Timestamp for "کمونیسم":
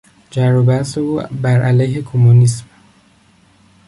2.01-2.65